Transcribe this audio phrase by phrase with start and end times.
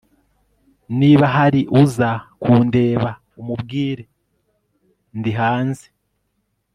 [0.99, 2.09] Niba hari uza
[2.41, 3.09] kundeba
[3.39, 4.11] umubwire ko
[5.17, 5.85] ndi hanze